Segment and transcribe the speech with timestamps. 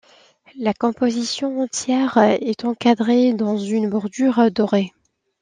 [0.57, 4.93] La composition entière est encadrée dans une bordure dorée.